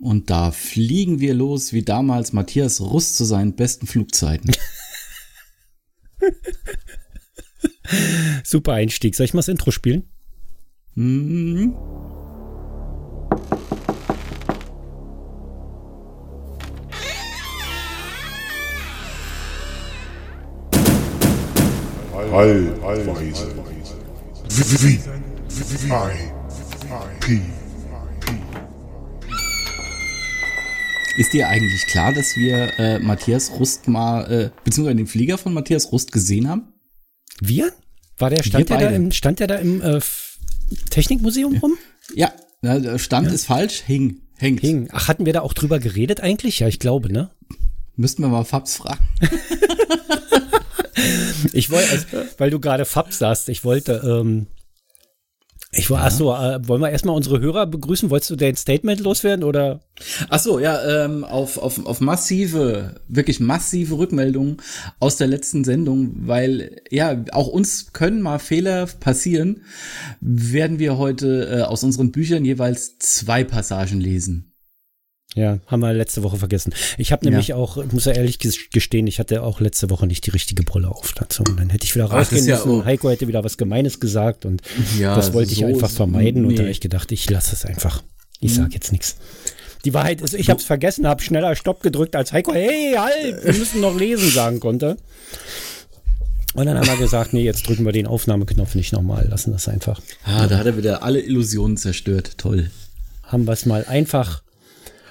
[0.00, 4.50] Und da fliegen wir los, wie damals Matthias Rust zu seinen besten Flugzeiten.
[8.44, 9.14] Super Einstieg.
[9.14, 10.04] Soll ich mal das Intro spielen?
[10.94, 11.74] Mhm.
[22.32, 23.10] Allweise.
[27.20, 27.40] P.
[31.20, 35.52] Ist dir eigentlich klar, dass wir äh, Matthias Rust mal, äh, beziehungsweise den Flieger von
[35.52, 36.72] Matthias Rust gesehen haben?
[37.42, 37.74] Wir?
[38.16, 40.00] War der, stand der da im, stand der da im äh,
[40.88, 41.76] Technikmuseum rum?
[42.14, 42.32] Ja,
[42.96, 43.34] Stand ja.
[43.34, 44.60] ist falsch, hing, hängt.
[44.60, 44.88] Hing.
[44.92, 46.60] Ach, hatten wir da auch drüber geredet eigentlich?
[46.60, 47.28] Ja, ich glaube, ne?
[47.96, 49.06] Müssten wir mal Fabs fragen.
[51.52, 52.06] ich wollte, also,
[52.38, 54.46] weil du gerade Fabs sagst, ich wollte, ähm,
[55.72, 56.06] ich war, ja.
[56.06, 58.10] achso, äh, wollen wir erstmal unsere Hörer begrüßen?
[58.10, 59.80] Wolltest du dein Statement loswerden oder?
[60.28, 64.56] Achso, ja, ähm, auf, auf, auf massive, wirklich massive Rückmeldungen
[64.98, 69.62] aus der letzten Sendung, weil ja, auch uns können mal Fehler passieren,
[70.20, 74.49] werden wir heute äh, aus unseren Büchern jeweils zwei Passagen lesen.
[75.36, 76.74] Ja, haben wir letzte Woche vergessen.
[76.98, 77.56] Ich habe nämlich ja.
[77.56, 80.88] auch, ich muss ja ehrlich gestehen, ich hatte auch letzte Woche nicht die richtige Brille
[80.88, 81.44] auf dazu.
[81.48, 82.78] Und dann hätte ich wieder rausgehen Ach, müssen.
[82.80, 84.60] Ja Heiko hätte wieder was Gemeines gesagt und
[84.98, 86.42] ja, das wollte so ich einfach vermeiden.
[86.42, 86.48] Nee.
[86.48, 88.02] Und da habe ich gedacht, ich lasse es einfach.
[88.40, 89.16] Ich sage jetzt nichts.
[89.84, 93.44] Die Wahrheit ist, ich habe es vergessen, habe schneller Stopp gedrückt, als Heiko, hey, halt,
[93.44, 94.96] wir müssen noch lesen sagen konnte.
[96.54, 99.68] Und dann haben wir gesagt, nee, jetzt drücken wir den Aufnahmeknopf nicht nochmal, lassen das
[99.68, 100.00] einfach.
[100.24, 102.36] Ah, da hat er wieder alle Illusionen zerstört.
[102.38, 102.70] Toll.
[103.22, 104.42] Haben wir es mal einfach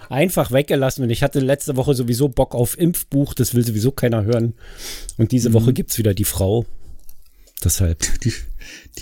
[0.09, 1.03] einfach weggelassen.
[1.03, 4.53] Und ich hatte letzte Woche sowieso Bock auf Impfbuch, das will sowieso keiner hören.
[5.17, 5.53] Und diese mhm.
[5.53, 6.65] Woche gibt es wieder die Frau.
[7.63, 7.99] Deshalb.
[8.23, 8.33] Die,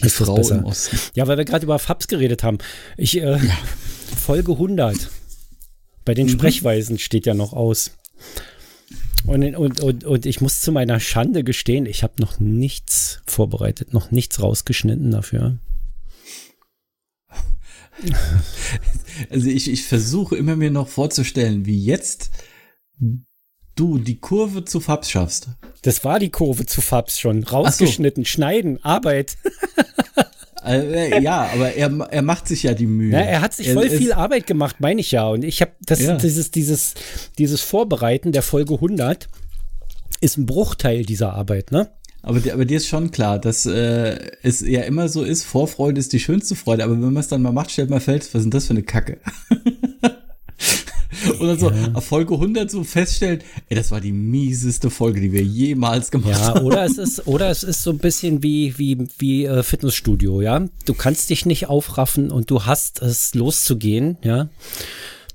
[0.03, 0.97] die Frau im Osten.
[1.15, 2.59] Ja, weil wir gerade über Fabs geredet haben.
[2.95, 3.57] Ich, äh, ja.
[4.15, 5.09] Folge 100.
[6.05, 6.31] Bei den mhm.
[6.31, 7.91] Sprechweisen steht ja noch aus.
[9.25, 13.93] Und, und, und, und ich muss zu meiner Schande gestehen, ich habe noch nichts vorbereitet,
[13.93, 15.57] noch nichts rausgeschnitten dafür.
[19.31, 22.29] Also ich, ich versuche immer mir noch vorzustellen, wie jetzt
[23.75, 25.49] du die Kurve zu Fabs schaffst.
[25.81, 27.43] Das war die Kurve zu Fabs schon.
[27.43, 28.27] Rausgeschnitten, so.
[28.27, 29.37] schneiden, Arbeit.
[30.65, 33.13] Äh, ja, aber er, er macht sich ja die Mühe.
[33.13, 35.25] Ja, er hat sich voll er, viel Arbeit gemacht, meine ich ja.
[35.29, 36.17] Und ich habe das, ja.
[36.17, 36.93] dieses, dieses,
[37.37, 39.29] dieses Vorbereiten der Folge 100
[40.19, 41.91] ist ein Bruchteil dieser Arbeit, ne?
[42.21, 46.13] Aber, aber dir ist schon klar, dass äh, es ja immer so ist, Vorfreude ist
[46.13, 48.45] die schönste Freude, aber wenn man es dann mal macht, stellt man fest, was ist
[48.45, 49.19] denn das für eine Kacke?
[51.39, 52.01] Und dann so ja.
[52.01, 56.47] Folge 100 so feststellen, ey, das war die mieseste Folge, die wir jemals gemacht ja,
[56.55, 56.65] haben.
[56.65, 60.67] Oder es ist, oder es ist so ein bisschen wie, wie, wie äh, Fitnessstudio, ja.
[60.85, 64.49] Du kannst dich nicht aufraffen und du hast es loszugehen, ja.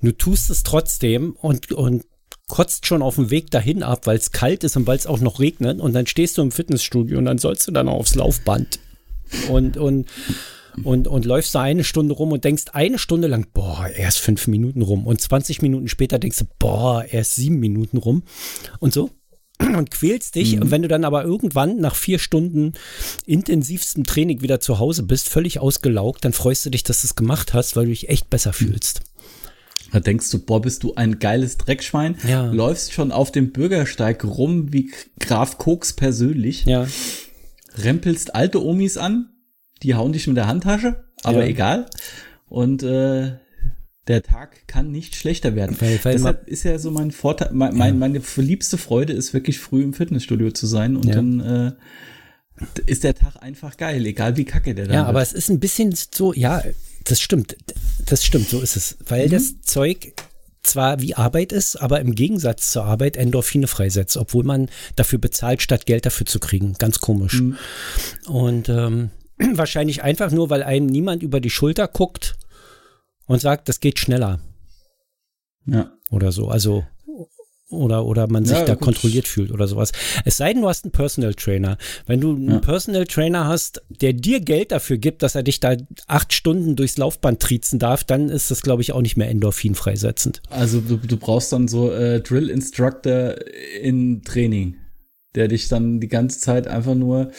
[0.03, 2.05] Du tust es trotzdem und, und
[2.49, 5.21] kotzt schon auf dem Weg dahin ab, weil es kalt ist und weil es auch
[5.21, 5.81] noch regnet.
[5.81, 8.79] Und dann stehst du im Fitnessstudio und dann sollst du dann aufs Laufband.
[9.49, 10.07] Und, und,
[10.85, 14.47] und, und läufst da eine Stunde rum und denkst eine Stunde lang, boah, erst fünf
[14.47, 15.07] Minuten rum.
[15.07, 18.23] Und 20 Minuten später denkst du, boah, erst sieben Minuten rum.
[18.79, 19.11] Und so.
[19.59, 20.57] Und quälst dich.
[20.57, 20.63] Mhm.
[20.63, 22.73] Und wenn du dann aber irgendwann nach vier Stunden
[23.27, 27.15] intensivstem Training wieder zu Hause bist, völlig ausgelaugt, dann freust du dich, dass du es
[27.15, 29.03] gemacht hast, weil du dich echt besser fühlst.
[29.93, 32.17] Da denkst du, boah, bist du ein geiles Dreckschwein.
[32.27, 32.51] Ja.
[32.51, 34.91] Läufst schon auf dem Bürgersteig rum wie
[35.21, 36.65] Graf Koks persönlich.
[36.65, 36.87] Ja.
[37.77, 39.29] Rempelst alte Omis an,
[39.83, 41.47] die hauen dich mit der Handtasche, aber ja.
[41.47, 41.87] egal.
[42.49, 43.33] Und äh,
[44.09, 45.77] der Tag kann nicht schlechter werden.
[45.79, 47.93] Weil, weil Deshalb ist ja so mein Vorteil, mein, ja.
[47.93, 51.15] meine verliebste Freude ist wirklich früh im Fitnessstudio zu sein und ja.
[51.15, 51.73] dann äh,
[52.87, 54.95] ist der Tag einfach geil, egal wie kacke der da ist.
[54.95, 55.09] Ja, wird.
[55.09, 56.63] aber es ist ein bisschen so, ja,
[57.05, 57.57] das stimmt.
[58.07, 58.97] Das stimmt, so ist es.
[59.07, 59.31] Weil mhm.
[59.31, 60.15] das Zeug
[60.63, 65.61] zwar wie Arbeit ist, aber im Gegensatz zur Arbeit Endorphine freisetzt, obwohl man dafür bezahlt,
[65.63, 66.75] statt Geld dafür zu kriegen.
[66.75, 67.41] Ganz komisch.
[67.41, 67.57] Mhm.
[68.27, 69.11] Und ähm,
[69.53, 72.37] wahrscheinlich einfach nur, weil einem niemand über die Schulter guckt
[73.27, 74.41] und sagt, das geht schneller.
[75.67, 75.93] Ja.
[76.11, 76.49] Oder so.
[76.49, 76.85] Also
[77.73, 78.85] oder, oder man sich ja, da gut.
[78.85, 79.93] kontrolliert fühlt oder sowas.
[80.25, 81.79] Es sei denn, du hast einen Personal Trainer.
[82.07, 82.59] Wenn du einen ja.
[82.59, 85.77] Personal Trainer hast, der dir Geld dafür gibt, dass er dich da
[86.07, 89.75] acht Stunden durchs Laufband triezen darf, dann ist das, glaube ich, auch nicht mehr Endorphin
[89.75, 90.43] freisetzend.
[90.51, 93.35] Also du, du brauchst dann so äh, Drill Instructor
[93.81, 94.77] in Training,
[95.35, 97.31] der dich dann die ganze Zeit einfach nur,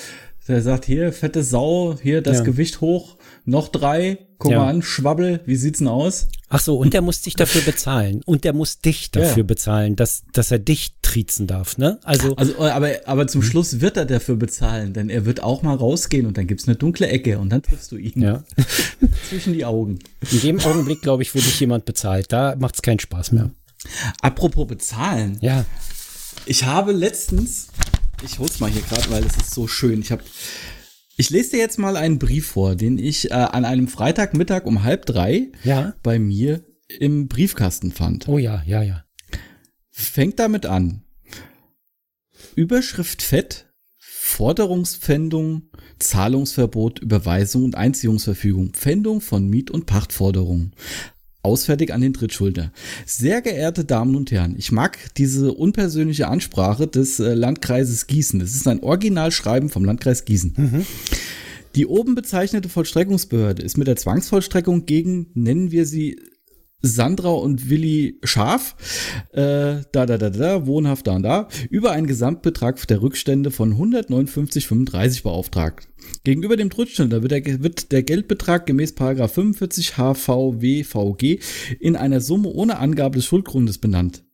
[0.47, 2.44] der sagt, hier, fette Sau, hier das ja.
[2.44, 4.60] Gewicht hoch, noch drei, guck ja.
[4.60, 6.28] mal an, Schwabbel, wie sieht's denn aus?
[6.50, 8.22] Ach so, und der muss dich dafür bezahlen.
[8.25, 9.44] Und der muss dich dafür ja.
[9.44, 12.00] bezahlen, dass, dass er dich triezen darf, ne?
[12.04, 15.75] Also, also aber, aber zum Schluss wird er dafür bezahlen, denn er wird auch mal
[15.75, 18.22] rausgehen und dann gibt's eine dunkle Ecke und dann triffst du ihn.
[18.22, 18.44] Ja.
[19.30, 20.00] Zwischen die Augen.
[20.31, 22.31] In dem Augenblick, glaube ich, wo dich jemand bezahlt.
[22.31, 23.51] Da macht's keinen Spaß mehr.
[24.22, 25.38] Apropos bezahlen.
[25.42, 25.66] Ja.
[26.46, 27.68] Ich habe letztens,
[28.24, 30.01] ich hol's mal hier gerade, weil es ist so schön.
[30.01, 30.24] Ich habe
[31.15, 34.83] ich lese dir jetzt mal einen Brief vor, den ich äh, an einem Freitagmittag um
[34.83, 35.94] halb drei ja.
[36.04, 36.65] bei mir
[37.00, 38.27] im Briefkasten fand.
[38.27, 39.04] Oh ja, ja, ja.
[39.92, 41.04] Fängt damit an.
[42.56, 45.69] Überschrift fett, Forderungspfändung,
[46.00, 50.74] Zahlungsverbot, Überweisung und Einziehungsverfügung, Pfändung von Miet- und Pachtforderungen.
[51.44, 52.72] Ausfertig an den Drittschuldner.
[53.06, 58.40] Sehr geehrte Damen und Herren, ich mag diese unpersönliche Ansprache des äh, Landkreises Gießen.
[58.40, 60.54] Das ist ein Originalschreiben vom Landkreis Gießen.
[60.56, 60.86] Mhm.
[61.75, 66.18] Die oben bezeichnete Vollstreckungsbehörde ist mit der Zwangsvollstreckung gegen, nennen wir sie
[66.85, 68.75] Sandra und Willi Schaf,
[69.31, 73.74] äh, da, da, da, da, wohnhaft da und da, über einen Gesamtbetrag der Rückstände von
[73.74, 75.88] 159,35 beauftragt.
[76.25, 81.39] Gegenüber dem Rückständer wird der, wird der Geldbetrag gemäß 45 HVWVG
[81.80, 84.25] in einer Summe ohne Angabe des Schuldgrundes benannt.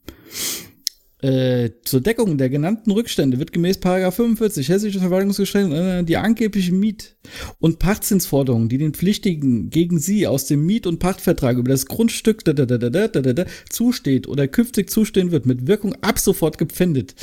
[1.22, 7.18] Äh, zur Deckung der genannten Rückstände wird gemäß 45 Hessisches Verwaltungsgesetz äh, die angeblichen Miet-
[7.60, 12.46] und Pachtzinsforderungen, die den Pflichtigen gegen sie aus dem Miet- und Pachtvertrag über das Grundstück
[12.46, 16.20] da, da, da, da, da, da, da, zusteht oder künftig zustehen wird, mit Wirkung ab
[16.20, 17.16] sofort gepfändet.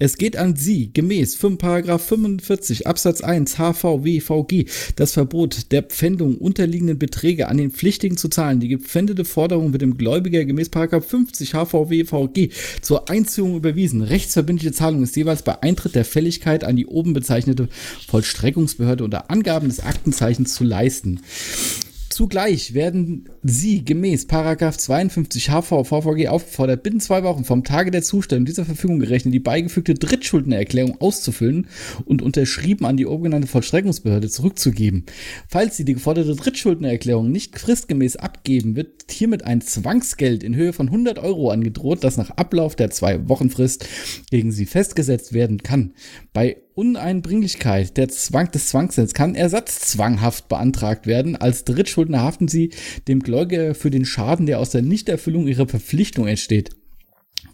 [0.00, 4.64] Es geht an Sie gemäß 5, 45 Absatz 1 HVWVG
[4.96, 8.58] das Verbot der Pfändung unterliegenden Beträge an den Pflichtigen zu zahlen.
[8.58, 12.48] Die gepfändete Forderung wird dem Gläubiger gemäß 50 HVWVG
[12.82, 14.02] zur Einziehung überwiesen.
[14.02, 17.68] Rechtsverbindliche Zahlung ist jeweils bei Eintritt der Fälligkeit an die oben bezeichnete
[18.08, 21.20] Vollstreckungsbehörde unter Angaben des Aktenzeichens zu leisten.
[22.14, 28.04] Zugleich werden Sie gemäß Paragraph 52 HV VVG aufgefordert, binnen zwei Wochen vom Tage der
[28.04, 31.66] Zustellung dieser Verfügung gerechnet die beigefügte Drittschuldnererklärung auszufüllen
[32.04, 35.06] und unterschrieben an die obengenannte Vollstreckungsbehörde zurückzugeben.
[35.48, 40.86] Falls Sie die geforderte Drittschuldnererklärung nicht fristgemäß abgeben, wird hiermit ein Zwangsgeld in Höhe von
[40.86, 43.88] 100 Euro angedroht, das nach Ablauf der zwei Wochenfrist
[44.30, 45.94] gegen Sie festgesetzt werden kann.
[46.32, 51.36] Bei Uneinbringlichkeit der Zwang, des Zwangssinns kann ersatzzwanghaft beantragt werden.
[51.36, 52.70] Als Drittschuldner haften sie
[53.06, 56.70] dem Gläubiger für den Schaden, der aus der Nichterfüllung ihrer Verpflichtung entsteht.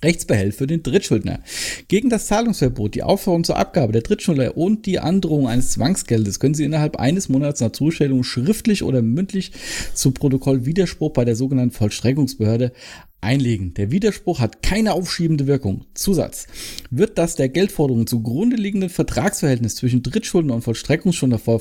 [0.02, 1.40] Rechtsbehelf für den Drittschuldner.
[1.88, 6.54] Gegen das Zahlungsverbot, die Aufforderung zur Abgabe der Drittschuldner und die Androhung eines Zwangsgeldes können
[6.54, 9.52] Sie innerhalb eines Monats nach Zustellung schriftlich oder mündlich
[9.94, 12.72] zu Protokoll Widerspruch bei der sogenannten Vollstreckungsbehörde
[13.20, 13.74] einlegen.
[13.74, 15.84] Der Widerspruch hat keine aufschiebende Wirkung.
[15.94, 16.46] Zusatz.
[16.90, 21.60] Wird das der Geldforderung zugrunde liegende Vertragsverhältnis zwischen Drittschuldner und Vollstreckungsschuldner vor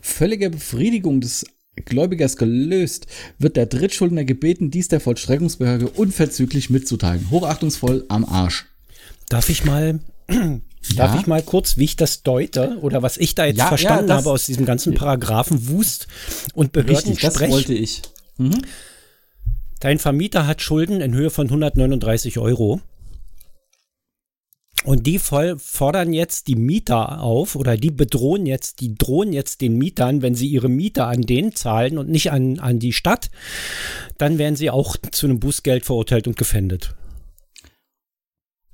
[0.00, 1.44] völliger Befriedigung des
[1.80, 3.06] Gläubigers gelöst,
[3.38, 7.30] wird der Drittschuldner gebeten, dies der Vollstreckungsbehörde unverzüglich mitzuteilen.
[7.30, 8.66] Hochachtungsvoll am Arsch.
[9.28, 10.00] Darf ich mal
[10.96, 11.20] Darf ja.
[11.20, 14.16] ich mal kurz, wie ich das deute oder was ich da jetzt ja, verstanden ja,
[14.16, 16.06] habe aus diesem ganzen Paragraphen Wust
[16.54, 18.02] und Behörden Richtig, das wollte ich.
[18.38, 18.62] Mhm.
[19.80, 22.80] Dein Vermieter hat Schulden in Höhe von 139 Euro.
[24.84, 29.60] Und die voll fordern jetzt die Mieter auf oder die bedrohen jetzt, die drohen jetzt
[29.60, 33.30] den Mietern, wenn sie ihre Miete an den zahlen und nicht an, an die Stadt,
[34.18, 36.94] dann werden sie auch zu einem Bußgeld verurteilt und gefändet.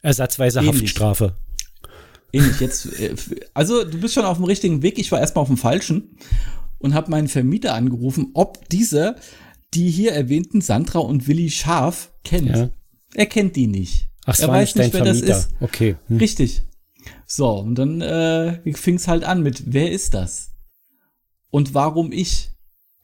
[0.02, 0.82] Ersatzweise Ähnlich.
[0.82, 1.34] Haftstrafe.
[2.32, 3.14] Ähnlich jetzt, äh,
[3.54, 6.18] also du bist schon auf dem richtigen Weg, ich war erstmal auf dem falschen
[6.78, 9.16] und habe meinen Vermieter angerufen, ob dieser
[9.72, 12.50] die hier erwähnten Sandra und Willi Scharf kennt.
[12.50, 12.70] Ja.
[13.14, 14.08] Er kennt die nicht.
[14.26, 15.26] Ach, er weiß nicht, wer Vermieter.
[15.26, 15.54] das ist.
[15.60, 15.96] Okay.
[16.08, 16.18] Hm.
[16.18, 16.62] Richtig.
[17.26, 20.52] So, und dann äh, fing es halt an mit, wer ist das?
[21.50, 22.50] Und warum ich?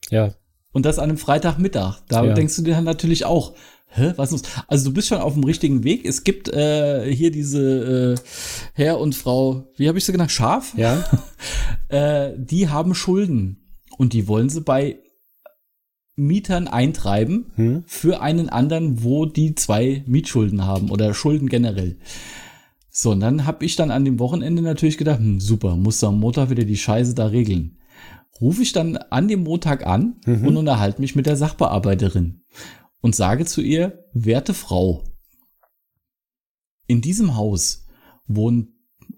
[0.09, 0.33] Ja.
[0.71, 2.01] Und das an einem Freitagmittag.
[2.07, 2.33] Da ja.
[2.33, 3.53] denkst du dir dann natürlich auch,
[3.87, 4.47] hä, was ist?
[4.67, 6.05] Also du bist schon auf dem richtigen Weg.
[6.05, 8.21] Es gibt äh, hier diese äh,
[8.73, 10.31] Herr und Frau, wie habe ich sie genannt?
[10.31, 10.73] Schaf?
[10.75, 11.03] Ja.
[11.89, 13.57] äh, die haben Schulden.
[13.97, 14.99] Und die wollen sie bei
[16.15, 17.83] Mietern eintreiben hm?
[17.87, 21.97] für einen anderen, wo die zwei Mietschulden haben oder Schulden generell.
[22.89, 26.19] So, und dann habe ich dann an dem Wochenende natürlich gedacht, hm, super, muss am
[26.19, 27.77] Montag wieder die Scheiße da regeln.
[28.41, 30.47] Rufe ich dann an dem Montag an mhm.
[30.47, 32.41] und unterhalte mich mit der Sachbearbeiterin
[33.01, 35.03] und sage zu ihr, werte Frau,
[36.87, 37.85] in diesem Haus
[38.27, 38.75] wohnen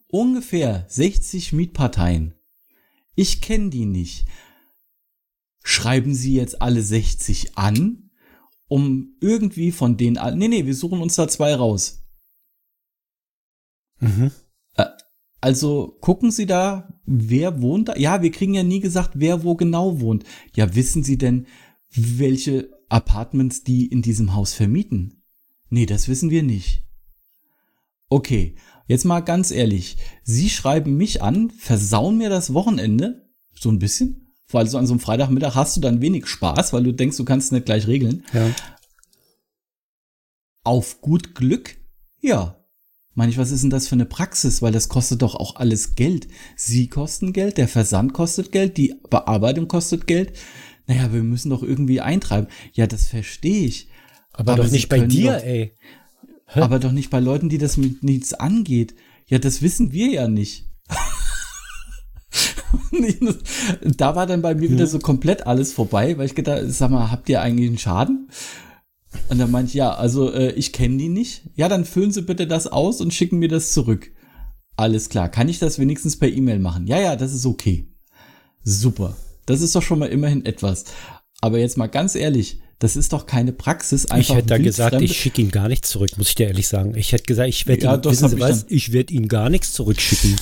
[0.07, 2.35] ungefähr 60 Mietparteien.
[3.15, 4.27] Ich kenne die nicht
[5.63, 8.11] schreiben Sie jetzt alle 60 an,
[8.67, 12.05] um irgendwie von denen, nee, nee, wir suchen uns da zwei raus.
[13.99, 14.31] Mhm.
[14.75, 14.85] Äh,
[15.41, 17.95] also gucken Sie da, wer wohnt da?
[17.95, 20.25] Ja, wir kriegen ja nie gesagt, wer wo genau wohnt.
[20.53, 21.47] Ja, wissen Sie denn,
[21.95, 25.23] welche Apartments die in diesem Haus vermieten?
[25.69, 26.83] Nee, das wissen wir nicht.
[28.09, 28.55] Okay,
[28.87, 29.97] jetzt mal ganz ehrlich.
[30.23, 34.22] Sie schreiben mich an, versauen mir das Wochenende, so ein bisschen,
[34.53, 37.25] weil so an so einem Freitagmittag hast du dann wenig Spaß, weil du denkst, du
[37.25, 38.23] kannst es nicht gleich regeln.
[38.33, 38.49] Ja.
[40.63, 41.75] Auf gut Glück?
[42.21, 42.57] Ja.
[43.15, 44.61] Meine ich, was ist denn das für eine Praxis?
[44.61, 46.27] Weil das kostet doch auch alles Geld.
[46.55, 50.33] Sie kosten Geld, der Versand kostet Geld, die Bearbeitung kostet Geld.
[50.87, 52.47] Naja, wir müssen doch irgendwie eintreiben.
[52.73, 53.89] Ja, das verstehe ich.
[54.31, 55.77] Aber, aber doch nicht bei dir, doch, ey.
[56.47, 56.61] Hä?
[56.61, 58.95] Aber doch nicht bei Leuten, die das mit nichts angeht.
[59.27, 60.72] Ja, das wissen wir ja nicht.
[63.97, 67.11] da war dann bei mir wieder so komplett alles vorbei, weil ich gedacht, sag mal,
[67.11, 68.29] habt ihr eigentlich einen Schaden?
[69.29, 71.43] Und dann meinte ich, ja, also äh, ich kenne die nicht.
[71.55, 74.11] Ja, dann füllen Sie bitte das aus und schicken mir das zurück.
[74.75, 75.29] Alles klar.
[75.29, 76.87] Kann ich das wenigstens per E-Mail machen?
[76.87, 77.87] Ja, ja, das ist okay.
[78.63, 79.15] Super.
[79.45, 80.85] Das ist doch schon mal immerhin etwas.
[81.41, 84.07] Aber jetzt mal ganz ehrlich, das ist doch keine Praxis.
[84.07, 86.67] Einfach ich hätte da gesagt, ich schicke ihn gar nicht zurück, muss ich dir ehrlich
[86.67, 86.95] sagen.
[86.95, 89.73] Ich hätte gesagt, ich werde ja, ihn, wissen Sie was, ich werde ihn gar nichts
[89.73, 90.35] zurückschicken.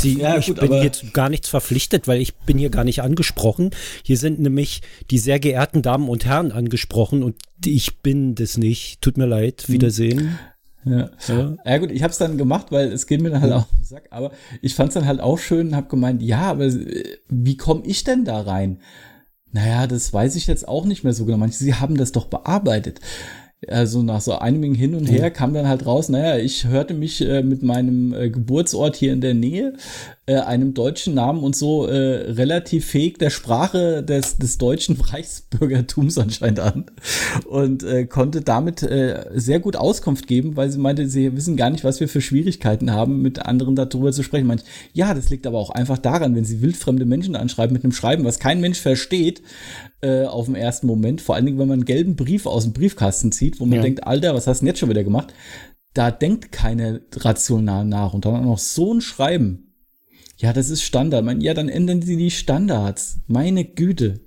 [0.00, 3.02] Sie, ja, ich gut, bin jetzt gar nichts verpflichtet, weil ich bin hier gar nicht
[3.02, 3.70] angesprochen.
[4.02, 9.00] Hier sind nämlich die sehr geehrten Damen und Herren angesprochen und ich bin das nicht.
[9.00, 9.64] Tut mir leid.
[9.66, 9.74] Hm.
[9.74, 10.38] Wiedersehen.
[10.84, 11.10] Ja.
[11.26, 11.56] ja.
[11.64, 13.70] ja gut, ich habe es dann gemacht, weil es geht mir dann halt auch auf
[13.70, 14.06] den Sack.
[14.10, 17.56] Aber ich fand es dann halt auch schön und habe gemeint, ja, aber äh, wie
[17.56, 18.80] komme ich denn da rein?
[19.50, 21.38] Naja, das weiß ich jetzt auch nicht mehr so genau.
[21.38, 23.00] Manche, sie haben das doch bearbeitet
[23.66, 27.20] also nach so einigem Hin und Her kam dann halt raus, naja, ich hörte mich
[27.20, 29.74] äh, mit meinem äh, Geburtsort hier in der Nähe,
[30.26, 36.18] äh, einem deutschen Namen und so äh, relativ fähig der Sprache des, des deutschen Reichsbürgertums
[36.18, 36.84] anscheinend an
[37.48, 41.70] und äh, konnte damit äh, sehr gut Auskunft geben, weil sie meinte, sie wissen gar
[41.70, 44.46] nicht, was wir für Schwierigkeiten haben, mit anderen darüber zu sprechen.
[44.46, 47.92] Meinte, ja, das liegt aber auch einfach daran, wenn sie wildfremde Menschen anschreiben mit einem
[47.92, 49.42] Schreiben, was kein Mensch versteht,
[50.00, 52.72] äh, auf dem ersten Moment, vor allen Dingen, wenn man einen gelben Brief aus dem
[52.72, 53.82] Briefkasten zieht, wo man ja.
[53.82, 55.34] denkt, Alter, was hast du denn jetzt schon wieder gemacht?
[55.94, 59.74] Da denkt keine rational nach und dann auch noch so ein Schreiben.
[60.36, 61.24] Ja, das ist Standard.
[61.24, 63.18] Man, ja, dann ändern sie die Standards.
[63.26, 64.20] Meine Güte.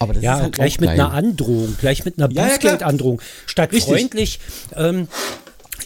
[0.00, 3.20] Aber das ja, ist halt gleich mit einer Androhung, gleich mit einer Bußgeldandrohung.
[3.20, 3.94] Ja, Statt Richtig.
[3.94, 4.40] freundlich,
[4.74, 5.06] ähm,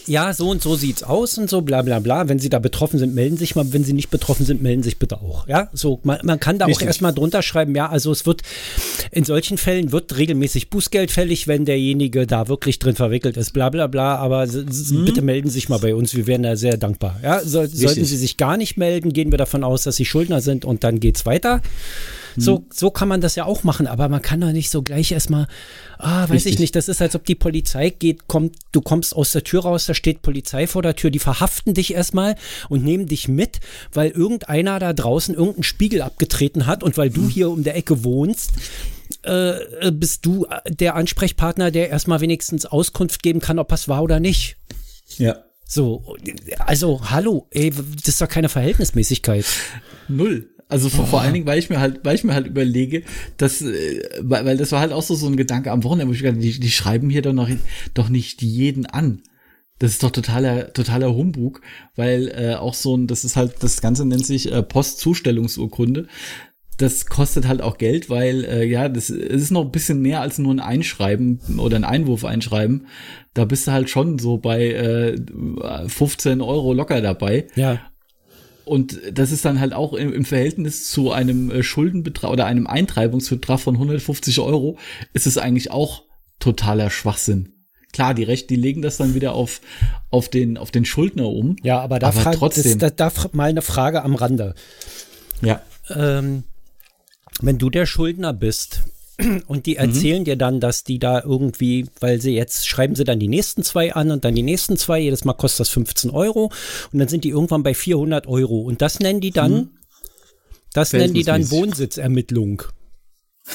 [0.07, 2.27] ja, so und so sieht's aus und so, bla bla bla.
[2.29, 3.71] Wenn Sie da betroffen sind, melden sich mal.
[3.73, 5.47] Wenn Sie nicht betroffen sind, melden sich bitte auch.
[5.47, 6.83] Ja, so, man, man kann da Richtig.
[6.83, 8.41] auch erstmal drunter schreiben, ja, also es wird,
[9.11, 13.69] in solchen Fällen wird regelmäßig Bußgeld fällig, wenn derjenige da wirklich drin verwickelt ist, bla
[13.69, 14.15] bla bla.
[14.17, 15.05] Aber mhm.
[15.05, 17.19] bitte melden Sie sich mal bei uns, wir wären da sehr dankbar.
[17.23, 20.41] Ja, so, sollten Sie sich gar nicht melden, gehen wir davon aus, dass Sie Schuldner
[20.41, 21.61] sind und dann geht's weiter.
[22.37, 22.65] So, hm.
[22.71, 25.47] so kann man das ja auch machen, aber man kann doch nicht so gleich erstmal,
[25.97, 26.53] ah, weiß Richtig.
[26.53, 29.63] ich nicht, das ist, als ob die Polizei geht, kommt, du kommst aus der Tür
[29.63, 32.35] raus, da steht Polizei vor der Tür, die verhaften dich erstmal
[32.69, 33.59] und nehmen dich mit,
[33.91, 37.29] weil irgendeiner da draußen irgendeinen Spiegel abgetreten hat und weil du hm.
[37.29, 38.51] hier um der Ecke wohnst,
[39.23, 44.19] äh, bist du der Ansprechpartner, der erstmal wenigstens Auskunft geben kann, ob das war oder
[44.19, 44.57] nicht.
[45.17, 45.43] Ja.
[45.65, 46.15] So,
[46.59, 49.45] also hallo, ey, das ist doch keine Verhältnismäßigkeit.
[50.07, 50.49] Null.
[50.69, 53.03] Also vor, vor allen Dingen, weil ich mir halt, weil ich mir halt überlege,
[53.37, 56.13] dass, äh, weil, weil das war halt auch so, so ein Gedanke am Wochenende, wo
[56.13, 57.49] ich gedacht, die, die schreiben hier doch noch,
[57.93, 59.21] doch nicht jeden an.
[59.79, 61.61] Das ist doch totaler, totaler Humbug,
[61.95, 66.07] weil äh, auch so ein, das ist halt, das Ganze nennt sich äh, Postzustellungsurkunde.
[66.77, 70.37] Das kostet halt auch Geld, weil äh, ja, das ist noch ein bisschen mehr als
[70.37, 72.87] nur ein Einschreiben oder ein Einwurf einschreiben.
[73.33, 75.17] Da bist du halt schon so bei äh,
[75.87, 77.47] 15 Euro locker dabei.
[77.55, 77.79] Ja.
[78.67, 82.67] Und das ist dann halt auch im, im Verhältnis zu einem äh, Schuldenbetrag oder einem
[82.67, 84.77] Eintreibungsbetrag von 150 Euro
[85.13, 86.03] ist es eigentlich auch
[86.39, 87.53] totaler Schwachsinn.
[87.93, 89.61] Klar, die Recht, die legen das dann wieder auf,
[90.11, 91.55] auf den, auf den Schuldner um.
[91.63, 92.77] Ja, aber da, aber frag, trotzdem.
[92.77, 94.53] Das, da, da mal eine Frage am Rande.
[95.41, 95.61] Ja.
[95.89, 96.43] Ähm,
[97.41, 98.83] wenn du der Schuldner bist,
[99.47, 99.79] und die mhm.
[99.79, 100.25] erzählen mhm.
[100.25, 103.93] dir dann, dass die da irgendwie, weil sie jetzt schreiben sie dann die nächsten zwei
[103.93, 106.51] an und dann die nächsten zwei, jedes Mal kostet das 15 Euro
[106.91, 109.69] und dann sind die irgendwann bei 400 Euro und das nennen die dann, mhm.
[110.73, 112.63] das nennen die dann Wohnsitzermittlung.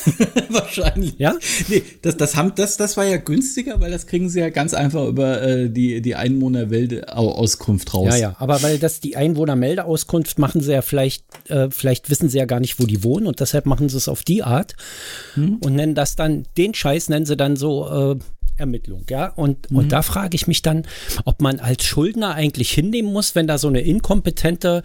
[0.49, 1.15] Wahrscheinlich.
[1.19, 1.37] Ja?
[1.69, 4.75] Nee, das, das, haben, das, das war ja günstiger, weil das kriegen sie ja ganz
[4.75, 8.09] einfach über äh, die, die Einwohnermeldeauskunft raus.
[8.11, 12.39] Ja, ja, aber weil das die Einwohnermeldeauskunft machen sie ja vielleicht, äh, vielleicht wissen sie
[12.39, 14.75] ja gar nicht, wo die wohnen und deshalb machen sie es auf die Art
[15.35, 15.59] hm.
[15.59, 18.19] und nennen das dann, den Scheiß nennen sie dann so, äh,
[18.57, 19.29] Ermittlung, ja.
[19.29, 19.79] Und, mhm.
[19.79, 20.87] und da frage ich mich dann,
[21.25, 24.83] ob man als Schuldner eigentlich hinnehmen muss, wenn da so eine inkompetente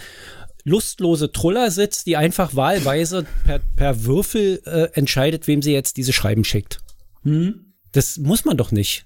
[0.68, 6.12] lustlose Truller sitzt, die einfach wahlweise per, per Würfel äh, entscheidet, wem sie jetzt diese
[6.12, 6.80] Schreiben schickt.
[7.24, 7.74] Hm?
[7.94, 9.06] Das muss man doch nicht.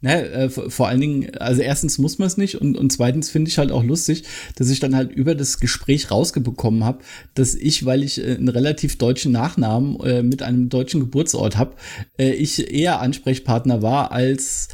[0.00, 3.50] Ja, äh, vor allen Dingen, also erstens muss man es nicht und, und zweitens finde
[3.50, 4.24] ich halt auch lustig,
[4.54, 7.00] dass ich dann halt über das Gespräch rausgebekommen habe,
[7.34, 11.74] dass ich, weil ich äh, einen relativ deutschen Nachnamen äh, mit einem deutschen Geburtsort habe,
[12.16, 14.68] äh, ich eher Ansprechpartner war als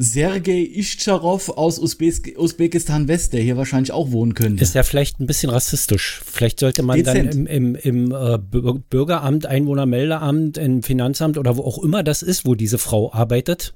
[0.00, 4.62] Sergei Ischtscharow aus Usbek Usbekistan West, der hier wahrscheinlich auch wohnen könnte.
[4.62, 6.22] Ist ja vielleicht ein bisschen rassistisch.
[6.24, 7.34] Vielleicht sollte man Dezent.
[7.34, 12.46] dann im, im, im äh, Bürgeramt, Einwohnermeldeamt, im Finanzamt oder wo auch immer das ist,
[12.46, 13.74] wo diese Frau arbeitet,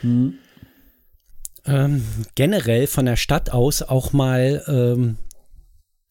[0.00, 0.34] hm.
[1.66, 2.02] ähm,
[2.34, 5.18] generell von der Stadt aus auch mal ähm,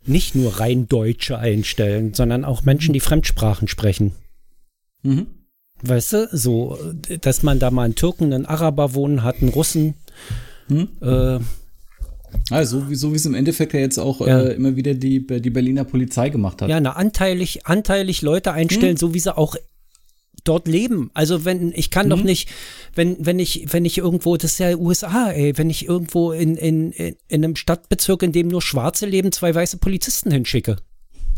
[0.05, 4.11] nicht nur rein Deutsche einstellen, sondern auch Menschen, die Fremdsprachen sprechen.
[5.01, 5.27] Mhm.
[5.83, 6.77] Weißt du, so,
[7.21, 9.93] dass man da mal einen Türken, einen Araber wohnen hat, einen Russen.
[10.67, 10.87] Hm?
[11.01, 11.39] Äh,
[12.49, 14.41] also, wie, so wie es im Endeffekt ja jetzt auch ja.
[14.41, 16.69] äh, immer wieder die, die Berliner Polizei gemacht hat.
[16.69, 18.97] Ja, na, anteilig, anteilig Leute einstellen, hm?
[18.97, 19.55] so wie sie auch
[20.43, 21.11] dort leben.
[21.13, 22.11] Also wenn ich kann mhm.
[22.11, 22.49] doch nicht,
[22.95, 26.55] wenn wenn ich wenn ich irgendwo, das ist ja USA, ey, wenn ich irgendwo in
[26.55, 30.77] in in einem Stadtbezirk, in dem nur Schwarze leben, zwei weiße Polizisten hinschicke.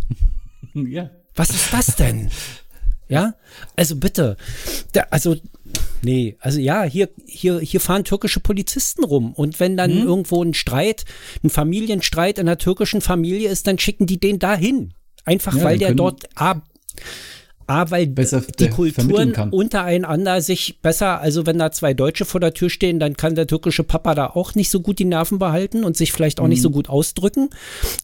[0.74, 1.10] ja.
[1.36, 2.30] Was ist das denn?
[3.10, 3.34] Ja,
[3.76, 4.38] also bitte.
[4.94, 5.36] Da, also,
[6.04, 9.34] nee, also ja, hier, hier, hier fahren türkische Polizisten rum.
[9.34, 10.08] Und wenn dann hm?
[10.08, 11.06] irgendwo ein Streit,
[11.44, 14.94] ein Familienstreit in einer türkischen Familie ist, dann schicken die den dahin.
[15.26, 16.62] Einfach ja, weil der dort A,
[17.66, 22.70] A, weil die Kulturen untereinander sich besser, also wenn da zwei Deutsche vor der Tür
[22.70, 25.96] stehen, dann kann der türkische Papa da auch nicht so gut die Nerven behalten und
[25.96, 26.50] sich vielleicht auch mhm.
[26.50, 27.50] nicht so gut ausdrücken,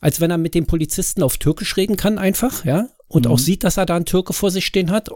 [0.02, 3.32] als wenn er mit dem Polizisten auf Türkisch reden kann einfach, ja und mhm.
[3.32, 5.10] auch sieht, dass er da einen Türke vor sich stehen hat.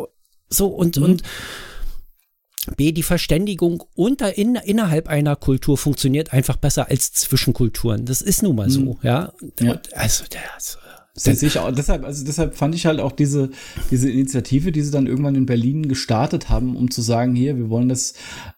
[0.50, 1.03] So und, mhm.
[1.03, 1.24] und
[2.75, 8.05] B, die Verständigung unter, in, innerhalb einer Kultur funktioniert einfach besser als Zwischenkulturen.
[8.05, 8.98] Das ist nun mal so, mhm.
[9.01, 9.34] ja.
[9.60, 9.81] ja.
[9.93, 10.77] Also, das,
[11.24, 13.50] das ich auch, deshalb, also deshalb fand ich halt auch diese,
[13.91, 17.69] diese Initiative, die sie dann irgendwann in Berlin gestartet haben, um zu sagen, hier, wir
[17.69, 18.13] wollen das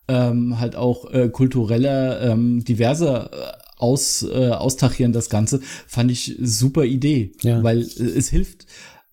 [0.08, 6.38] ähm, halt auch äh, kultureller, ähm, diverser äh, aus, äh, austachieren, das Ganze, fand ich
[6.40, 7.32] super Idee.
[7.42, 7.64] Ja.
[7.64, 8.68] Weil äh, es hilft,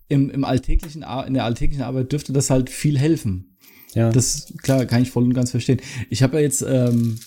[0.08, 3.56] im, im alltäglichen, in der alltäglichen Arbeit dürfte das halt viel helfen.
[3.94, 4.10] Ja.
[4.10, 5.80] Das, klar, kann ich voll und ganz verstehen.
[6.10, 7.18] Ich habe ja jetzt ähm,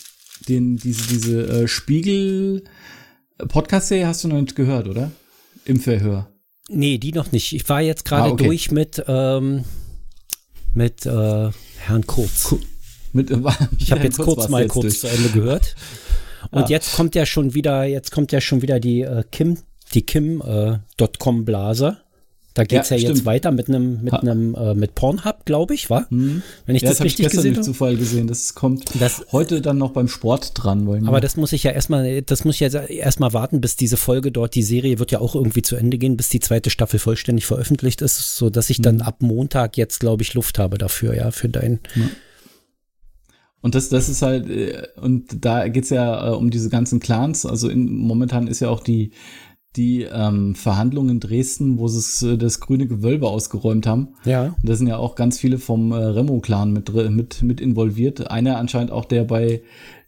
[0.47, 5.11] den, diese, diese äh, Spiegel-Podcast-Serie hast du noch nicht gehört, oder?
[5.65, 6.31] Im Verhör.
[6.69, 7.53] Nee, die noch nicht.
[7.53, 8.45] Ich war jetzt gerade ah, okay.
[8.45, 9.63] durch mit, ähm,
[10.73, 12.43] mit äh, Herrn Kurz.
[12.43, 12.59] Ku
[13.13, 13.39] mit, äh,
[13.77, 14.99] ich habe jetzt kurz, kurz mal jetzt kurz durch.
[14.99, 15.75] zu Ende gehört.
[16.51, 16.69] Und ah.
[16.69, 19.57] jetzt kommt ja schon wieder, jetzt kommt ja schon wieder die äh, Kim,
[19.93, 20.41] die Kim
[22.53, 25.89] Da geht's ja, ja jetzt weiter mit einem mit einem äh, mit Pornhub, glaube ich,
[25.89, 26.09] war?
[26.09, 26.41] Hm.
[26.65, 27.65] Wenn ich ja, das, das richtig ich gesehen habe.
[27.65, 30.85] Zufall gesehen, das kommt das, heute dann noch beim Sport dran.
[30.85, 33.95] Wollen aber das muss ich ja erstmal, das muss ich ja erstmal warten, bis diese
[33.95, 36.99] Folge dort, die Serie wird ja auch irgendwie zu Ende gehen, bis die zweite Staffel
[36.99, 38.83] vollständig veröffentlicht ist, so dass ich hm.
[38.83, 41.79] dann ab Montag jetzt, glaube ich, Luft habe dafür, ja, für dein.
[41.95, 42.09] Ja.
[43.61, 47.45] Und das, das ist halt, äh, und da geht's ja äh, um diese ganzen Clans.
[47.45, 49.11] Also in, momentan ist ja auch die,
[49.75, 54.15] die ähm, Verhandlungen in Dresden, wo sie äh, das grüne Gewölbe ausgeräumt haben.
[54.25, 54.47] Ja.
[54.47, 58.29] Und da sind ja auch ganz viele vom äh, Remo-Clan mit, mit, mit involviert.
[58.29, 59.61] Einer anscheinend auch, der bei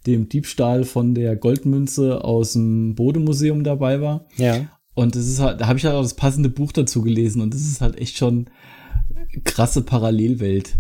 [0.06, 4.26] dem Diebstahl von der Goldmünze aus dem Bodemuseum dabei war.
[4.36, 4.68] Ja.
[4.96, 7.54] Und das ist halt, da habe ich halt auch das passende Buch dazu gelesen und
[7.54, 8.50] das ist halt echt schon
[9.44, 10.78] krasse Parallelwelt.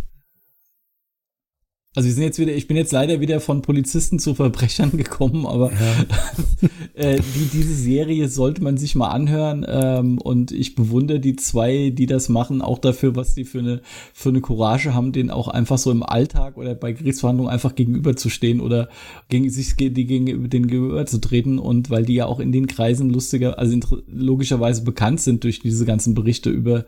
[1.95, 5.45] Also wir sind jetzt wieder, ich bin jetzt leider wieder von Polizisten zu Verbrechern gekommen,
[5.45, 6.69] aber ja.
[6.95, 11.91] äh, die, diese Serie sollte man sich mal anhören ähm, und ich bewundere die zwei,
[11.91, 15.47] die das machen, auch dafür, was die für eine für eine Courage haben, den auch
[15.47, 18.89] einfach so im Alltag oder bei Gerichtsverhandlungen einfach gegenüberzustehen oder
[19.29, 22.65] gegen sich die gegen den gegenüber zu treten und weil die ja auch in den
[22.65, 23.77] Kreisen lustiger, also
[24.08, 26.86] logischerweise bekannt sind durch diese ganzen Berichte über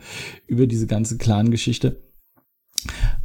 [0.47, 2.01] über diese ganze Clan-Geschichte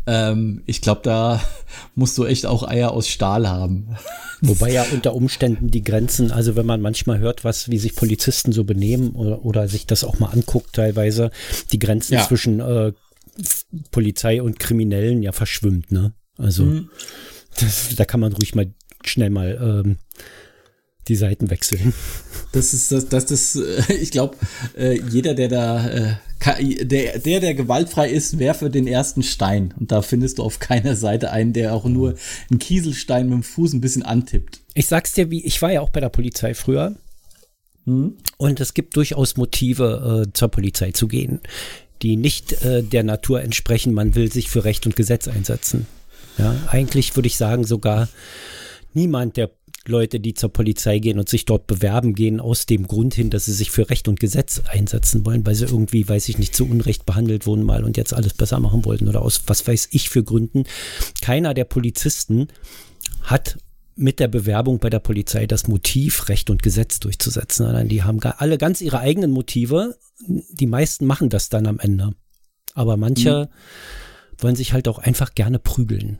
[0.07, 1.41] ähm, ich glaube, da
[1.95, 3.97] musst du echt auch Eier aus Stahl haben.
[4.41, 8.53] Wobei ja unter Umständen die Grenzen, also wenn man manchmal hört, was, wie sich Polizisten
[8.53, 11.31] so benehmen oder, oder sich das auch mal anguckt, teilweise,
[11.73, 12.27] die Grenzen ja.
[12.27, 12.93] zwischen äh,
[13.91, 16.15] Polizei und Kriminellen ja verschwimmt, ne?
[16.39, 16.91] Also mhm.
[17.59, 18.73] das, da kann man ruhig mal
[19.05, 19.99] schnell mal ähm,
[21.11, 21.93] die Seiten wechseln.
[22.53, 23.57] Das ist das, das, das
[23.89, 24.37] ich glaube,
[24.77, 29.75] äh, jeder, der da, äh, der, der, der gewaltfrei ist, werfe den ersten Stein.
[29.79, 32.15] Und da findest du auf keiner Seite einen, der auch nur
[32.51, 34.61] einen Kieselstein mit dem Fuß ein bisschen antippt.
[34.75, 36.97] Ich sag's dir, wie, ich war ja auch bei der Polizei früher.
[37.85, 38.17] Hm?
[38.37, 41.41] Und es gibt durchaus Motive, äh, zur Polizei zu gehen,
[42.03, 43.93] die nicht äh, der Natur entsprechen.
[43.93, 45.87] Man will sich für Recht und Gesetz einsetzen.
[46.39, 48.09] Ja, eigentlich würde ich sagen, sogar
[48.95, 49.51] niemand, der
[49.87, 53.47] Leute, die zur Polizei gehen und sich dort bewerben, gehen aus dem Grund hin, dass
[53.47, 56.67] sie sich für Recht und Gesetz einsetzen wollen, weil sie irgendwie, weiß ich nicht, zu
[56.67, 60.11] Unrecht behandelt wurden mal und jetzt alles besser machen wollten oder aus was weiß ich
[60.11, 60.65] für Gründen.
[61.23, 62.49] Keiner der Polizisten
[63.23, 63.59] hat
[63.97, 68.21] mit der Bewerbung bei der Polizei das Motiv, Recht und Gesetz durchzusetzen, sondern die haben
[68.23, 69.99] alle ganz ihre eigenen Motive.
[70.27, 72.15] Die meisten machen das dann am Ende.
[72.75, 74.43] Aber manche mhm.
[74.43, 76.19] wollen sich halt auch einfach gerne prügeln.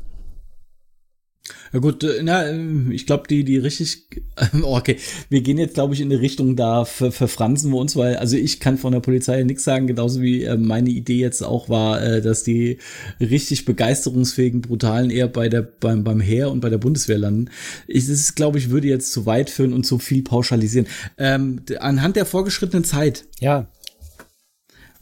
[1.73, 4.07] Ja gut, äh, na, äh, ich glaube, die, die richtig,
[4.63, 4.97] okay,
[5.29, 8.37] wir gehen jetzt, glaube ich, in eine Richtung, da ver, verfransen wir uns, weil, also
[8.37, 12.03] ich kann von der Polizei nichts sagen, genauso wie äh, meine Idee jetzt auch war,
[12.03, 12.79] äh, dass die
[13.21, 17.51] richtig begeisterungsfähigen Brutalen eher bei der, beim, beim Heer und bei der Bundeswehr landen.
[17.87, 20.87] Ich, das ist, glaube ich, würde jetzt zu weit führen und zu viel pauschalisieren.
[21.19, 23.27] Ähm, anhand der vorgeschrittenen Zeit.
[23.41, 23.69] Ja.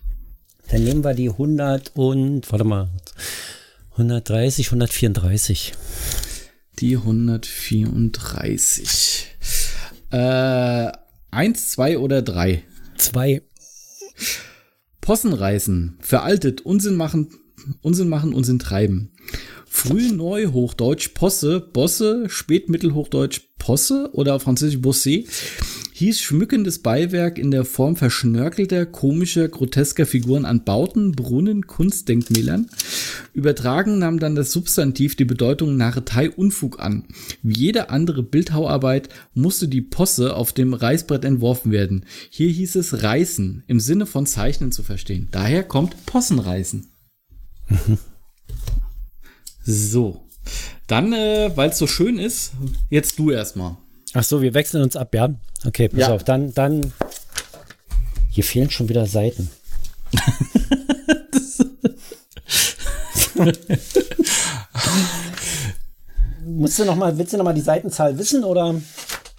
[0.69, 2.89] Dann nehmen wir die 100 und, warte mal,
[3.93, 5.75] 130, 134.
[6.81, 9.29] Die 134.
[10.11, 10.91] Äh,
[11.31, 12.65] 1, 2 oder 3?
[12.97, 13.43] 2.
[15.01, 17.29] Possenreißen, veraltet, Unsinn machen,
[17.81, 19.13] Unsinn machen, Unsinn treiben.
[19.75, 25.25] Frühneuhochdeutsch Posse, Bosse, Spätmittelhochdeutsch Posse oder französisch Bosse,
[25.95, 32.69] hieß schmückendes Beiwerk in der Form verschnörkelter, komischer, grotesker Figuren an Bauten, Brunnen, Kunstdenkmälern.
[33.33, 37.07] Übertragen nahm dann das Substantiv die Bedeutung Narretei Unfug an.
[37.43, 42.05] Wie jede andere Bildhauarbeit musste die Posse auf dem Reißbrett entworfen werden.
[42.31, 45.29] Hier hieß es Reißen, im Sinne von Zeichnen zu verstehen.
[45.33, 46.89] Daher kommt Possenreißen.
[49.65, 50.21] So.
[50.87, 52.53] Dann, äh, weil es so schön ist,
[52.91, 53.77] jetzt du erstmal.
[54.15, 55.35] Ach so, wir wechseln uns ab, ja?
[55.65, 56.15] Okay, pass ja.
[56.15, 56.25] auf.
[56.25, 56.93] Dann, dann.
[58.31, 59.51] Hier fehlen schon wieder Seiten.
[66.45, 68.75] Musst du noch mal, willst du noch mal die Seitenzahl wissen oder?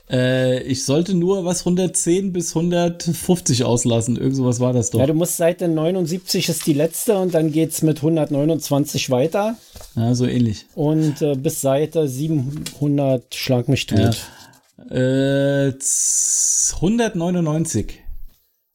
[0.10, 4.18] Äh, ich sollte nur was 110 bis 150 auslassen.
[4.18, 5.00] Irgend sowas war das doch.
[5.00, 9.56] Ja, du musst Seite 79 ist die letzte und dann geht es mit 129 weiter.
[9.96, 10.66] Ja, so ähnlich.
[10.76, 14.00] Und äh, bis Seite 700 schlag mich tot.
[14.00, 14.96] Ja.
[14.96, 15.74] Äh,
[16.76, 18.00] 199.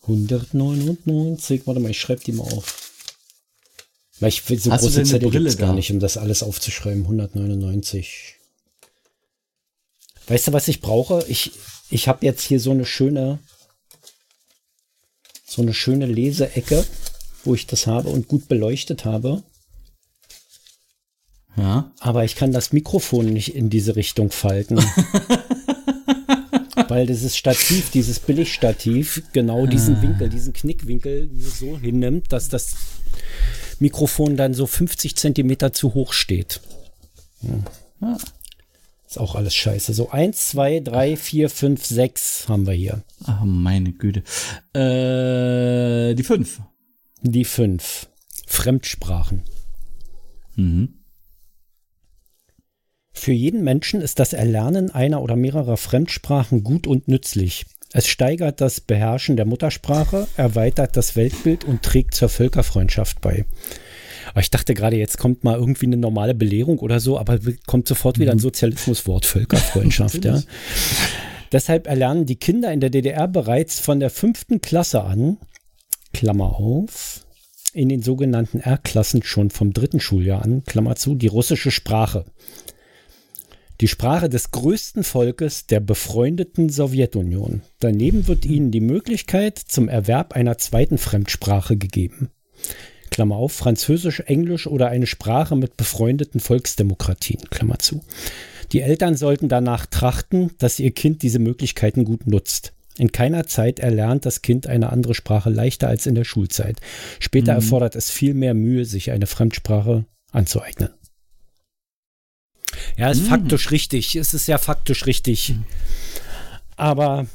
[0.02, 1.66] 199.
[1.66, 2.92] Warte mal, ich schreibe die mal auf.
[4.20, 7.02] Weil ich will so Hast große Zettel gibt gar nicht, um das alles aufzuschreiben.
[7.02, 8.36] 199.
[10.28, 11.24] Weißt du, was ich brauche?
[11.28, 11.52] Ich,
[11.90, 13.38] ich habe jetzt hier so eine schöne,
[15.46, 16.84] so eine schöne Leseecke,
[17.44, 19.42] wo ich das habe und gut beleuchtet habe.
[21.58, 21.90] Ja.
[22.00, 24.80] Aber ich kann das Mikrofon nicht in diese Richtung falten.
[26.88, 30.02] weil dieses Stativ, dieses Billigstativ, genau diesen ah.
[30.02, 32.76] Winkel, diesen Knickwinkel nur so hinnimmt, dass das
[33.78, 36.60] Mikrofon dann so 50 Zentimeter zu hoch steht.
[38.00, 38.16] Ja.
[39.06, 39.94] Ist auch alles scheiße.
[39.94, 43.02] So eins, zwei, drei, vier, fünf, sechs haben wir hier.
[43.24, 44.22] Ach, meine Güte.
[44.74, 46.60] Äh, die fünf.
[47.22, 48.08] Die fünf.
[48.46, 49.44] Fremdsprachen.
[50.56, 50.97] Mhm.
[53.18, 57.66] Für jeden Menschen ist das Erlernen einer oder mehrerer Fremdsprachen gut und nützlich.
[57.92, 63.44] Es steigert das Beherrschen der Muttersprache, erweitert das Weltbild und trägt zur Völkerfreundschaft bei.
[64.30, 67.88] Aber ich dachte gerade, jetzt kommt mal irgendwie eine normale Belehrung oder so, aber kommt
[67.88, 68.42] sofort wieder ein mhm.
[68.42, 70.40] Sozialismuswort, Völkerfreundschaft, ja.
[71.50, 75.38] Deshalb erlernen die Kinder in der DDR bereits von der fünften Klasse an,
[76.12, 77.26] Klammer auf,
[77.72, 82.24] in den sogenannten R-Klassen schon vom dritten Schuljahr an, Klammer zu, die russische Sprache.
[83.80, 87.62] Die Sprache des größten Volkes der befreundeten Sowjetunion.
[87.78, 92.30] Daneben wird ihnen die Möglichkeit zum Erwerb einer zweiten Fremdsprache gegeben.
[93.10, 98.02] Klammer auf, Französisch, Englisch oder eine Sprache mit befreundeten Volksdemokratien, Klammer zu.
[98.72, 102.72] Die Eltern sollten danach trachten, dass ihr Kind diese Möglichkeiten gut nutzt.
[102.98, 106.80] In keiner Zeit erlernt das Kind eine andere Sprache leichter als in der Schulzeit.
[107.20, 107.58] Später mhm.
[107.58, 110.90] erfordert es viel mehr Mühe, sich eine Fremdsprache anzueignen.
[112.96, 113.26] Ja, ist mhm.
[113.26, 114.16] faktisch richtig.
[114.16, 115.50] Es ist ja faktisch richtig.
[115.50, 115.64] Mhm.
[116.76, 117.26] Aber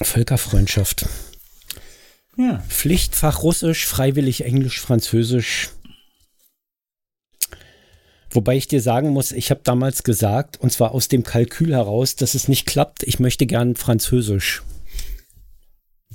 [0.00, 1.06] Völkerfreundschaft.
[2.36, 2.62] Ja.
[2.68, 5.70] Pflichtfach Russisch, freiwillig Englisch, Französisch.
[8.30, 12.16] Wobei ich dir sagen muss, ich habe damals gesagt, und zwar aus dem Kalkül heraus,
[12.16, 14.62] dass es nicht klappt, ich möchte gern Französisch.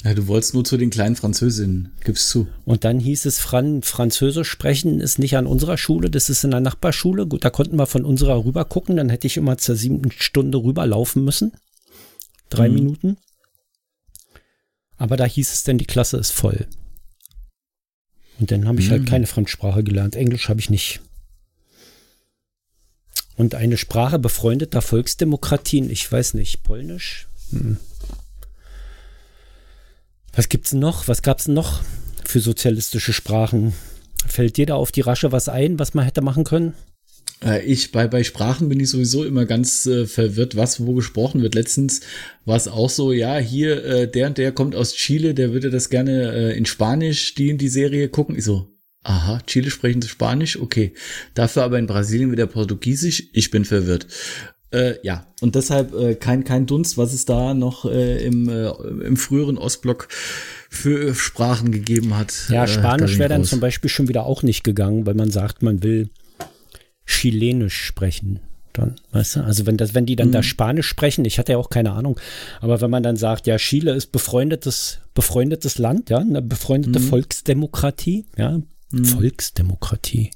[0.03, 2.47] Ja, du wolltest nur zu den kleinen Französinnen, gibst zu.
[2.65, 6.51] Und dann hieß es, Fran Französisch sprechen ist nicht an unserer Schule, das ist in
[6.51, 7.25] der Nachbarschule.
[7.25, 10.59] Gut, da konnten wir von unserer rüber gucken, dann hätte ich immer zur siebten Stunde
[10.59, 11.51] rüberlaufen müssen.
[12.49, 12.75] Drei mhm.
[12.75, 13.17] Minuten.
[14.97, 16.67] Aber da hieß es denn, die Klasse ist voll.
[18.39, 19.05] Und dann habe ich halt mhm.
[19.05, 20.15] halt keine Fremdsprache gelernt.
[20.15, 21.01] Englisch habe ich nicht.
[23.35, 27.27] Und eine Sprache befreundeter Volksdemokratien, ich weiß nicht, Polnisch?
[27.51, 27.77] Hm.
[30.37, 31.07] Was gibt's noch?
[31.07, 31.81] Was gab's noch
[32.23, 33.73] für sozialistische Sprachen?
[34.27, 36.75] Fällt dir da auf die Rasche was ein, was man hätte machen können?
[37.43, 41.41] Äh, ich, bei, bei Sprachen bin ich sowieso immer ganz äh, verwirrt, was wo gesprochen
[41.41, 41.55] wird.
[41.55, 42.01] Letztens
[42.45, 45.71] war es auch so, ja, hier, äh, der und der kommt aus Chile, der würde
[45.71, 48.37] das gerne äh, in Spanisch, die in die Serie gucken.
[48.37, 48.67] Ich so,
[49.01, 50.93] aha, Chile sprechen sie Spanisch, okay.
[51.33, 54.05] Dafür aber in Brasilien wieder Portugiesisch, ich bin verwirrt.
[54.71, 58.69] Äh, ja, und deshalb äh, kein, kein Dunst, was es da noch äh, im, äh,
[59.05, 60.09] im früheren Ostblock
[60.69, 62.33] für Sprachen gegeben hat.
[62.49, 65.63] Ja, äh, Spanisch wäre dann zum Beispiel schon wieder auch nicht gegangen, weil man sagt,
[65.63, 66.09] man will
[67.05, 68.41] Chilenisch sprechen.
[68.73, 69.43] Dann, weißt du?
[69.43, 70.33] Also wenn das, wenn die dann mhm.
[70.33, 72.19] da Spanisch sprechen, ich hatte ja auch keine Ahnung,
[72.59, 77.03] aber wenn man dann sagt, ja, Chile ist befreundetes, befreundetes Land, ja, eine befreundete mhm.
[77.03, 78.59] Volksdemokratie, ja,
[78.91, 79.05] mhm.
[79.05, 80.31] Volksdemokratie.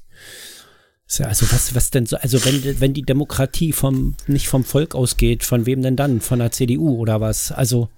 [1.20, 5.44] Also was, was denn so, also wenn, wenn die Demokratie vom, nicht vom Volk ausgeht,
[5.44, 6.20] von wem denn dann?
[6.20, 7.52] Von der CDU oder was?
[7.52, 7.88] Also.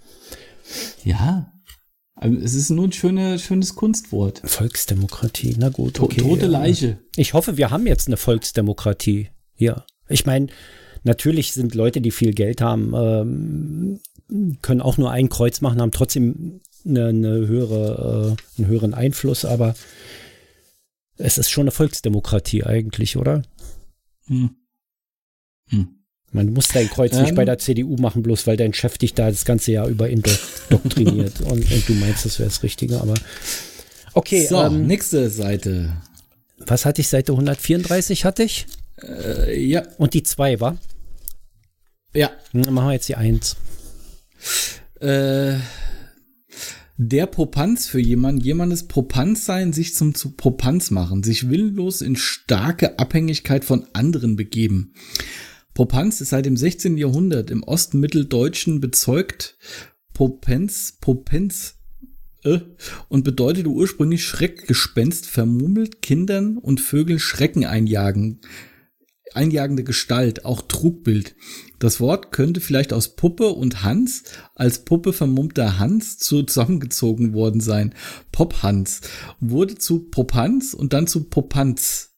[1.04, 1.52] Ja,
[2.16, 4.40] also es ist nur ein schöne, schönes Kunstwort.
[4.44, 6.00] Volksdemokratie, na gut.
[6.00, 6.20] Okay.
[6.20, 6.98] Tote Leiche.
[7.16, 9.28] Ich hoffe, wir haben jetzt eine Volksdemokratie.
[9.56, 9.84] Ja.
[10.08, 10.46] Ich meine,
[11.02, 14.00] natürlich sind Leute, die viel Geld haben, ähm,
[14.62, 19.44] können auch nur ein Kreuz machen, haben trotzdem eine, eine höhere, äh, einen höheren Einfluss,
[19.44, 19.74] aber
[21.16, 23.42] es ist schon eine Volksdemokratie eigentlich, oder?
[24.26, 24.50] Hm.
[25.68, 25.88] Hm.
[26.32, 29.14] Man muss dein Kreuz ähm, nicht bei der CDU machen, bloß weil dein Chef dich
[29.14, 33.14] da das ganze Jahr über indoktriniert und, und, du meinst, das wäre das Richtige, aber
[34.14, 34.46] okay.
[34.46, 35.92] So, ähm, nächste Seite.
[36.58, 37.08] Was hatte ich?
[37.08, 38.66] Seite 134 hatte ich?
[39.02, 39.82] Äh, ja.
[39.98, 40.76] Und die 2 war?
[42.14, 42.30] Ja.
[42.52, 43.56] Dann machen wir jetzt die 1.
[45.00, 45.54] Äh,
[46.96, 52.16] der Popanz für jemanden, jemandes Popanz sein, sich zum zu Popanz machen, sich willenlos in
[52.16, 54.94] starke Abhängigkeit von anderen begeben.
[55.74, 56.96] Popanz ist seit dem 16.
[56.96, 59.58] Jahrhundert im Ostmitteldeutschen bezeugt
[60.12, 61.74] Popens, Popens
[62.44, 62.60] äh,
[63.08, 68.40] und bedeutete ursprünglich Schreckgespenst, vermummelt Kindern und Vögeln Schrecken einjagen
[69.34, 71.34] einjagende Gestalt, auch Trugbild.
[71.78, 77.94] Das Wort könnte vielleicht aus Puppe und Hans als Puppe vermummter Hans zusammengezogen worden sein.
[78.32, 79.02] Pop-Hans
[79.40, 82.14] wurde zu Popanz und dann zu Popanz.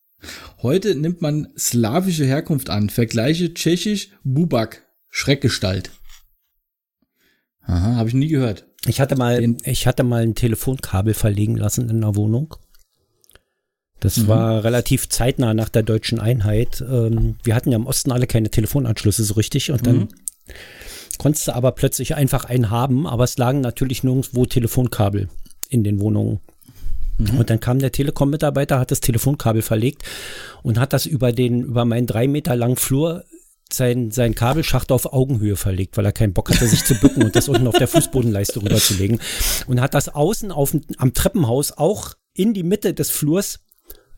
[0.63, 2.91] Heute nimmt man slawische Herkunft an.
[2.91, 5.91] Vergleiche tschechisch Bubak, Schreckgestalt.
[7.63, 8.67] Aha, habe ich nie gehört.
[8.87, 12.55] Ich hatte mal, Den, ich hatte mal ein Telefonkabel verlegen lassen in der Wohnung.
[14.01, 14.29] Das mhm.
[14.29, 16.81] war relativ zeitnah nach der deutschen Einheit.
[16.81, 20.09] Ähm, wir hatten ja im Osten alle keine Telefonanschlüsse so richtig und dann mhm.
[21.19, 25.29] konntest du aber plötzlich einfach einen haben, aber es lagen natürlich nirgendwo Telefonkabel
[25.69, 26.41] in den Wohnungen.
[27.19, 27.39] Mhm.
[27.39, 30.03] Und dann kam der Telekom-Mitarbeiter, hat das Telefonkabel verlegt
[30.63, 33.25] und hat das über den, über meinen drei Meter langen Flur
[33.73, 37.35] sein, sein Kabelschacht auf Augenhöhe verlegt, weil er keinen Bock hatte, sich zu bücken und
[37.35, 39.21] das unten auf der Fußbodenleiste rüberzulegen.
[39.67, 43.61] Und hat das außen auf, am Treppenhaus auch in die Mitte des Flurs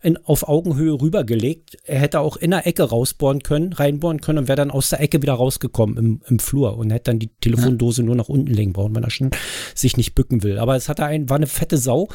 [0.03, 1.79] in, auf Augenhöhe rübergelegt.
[1.85, 5.01] Er hätte auch in der Ecke rausbohren können, reinbohren können und wäre dann aus der
[5.01, 8.07] Ecke wieder rausgekommen im, im Flur und hätte dann die Telefondose ja.
[8.07, 9.31] nur nach unten legen brauchen, wenn er schon
[9.75, 10.59] sich nicht bücken will.
[10.59, 12.09] Aber es hatte ein, war eine fette Sau.